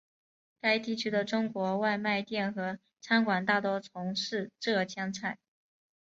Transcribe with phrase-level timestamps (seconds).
[0.59, 5.37] 该地区的中国外卖店和餐馆大多从事浙江菜。